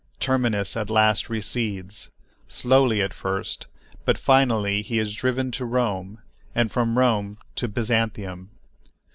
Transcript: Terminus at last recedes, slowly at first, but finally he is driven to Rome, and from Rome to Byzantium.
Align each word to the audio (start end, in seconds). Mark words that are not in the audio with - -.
Terminus 0.19 0.75
at 0.75 0.89
last 0.89 1.29
recedes, 1.29 2.09
slowly 2.47 3.03
at 3.03 3.13
first, 3.13 3.67
but 4.03 4.17
finally 4.17 4.81
he 4.81 4.97
is 4.97 5.13
driven 5.13 5.51
to 5.51 5.63
Rome, 5.63 6.23
and 6.55 6.71
from 6.71 6.97
Rome 6.97 7.37
to 7.57 7.67
Byzantium. 7.67 8.49